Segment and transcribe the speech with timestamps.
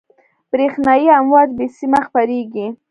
[0.51, 2.67] برېښنایي امواج بې سیمه خپرېږي.